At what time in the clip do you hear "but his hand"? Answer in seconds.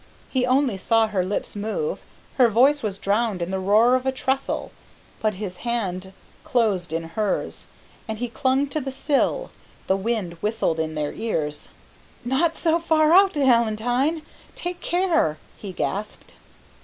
5.21-6.11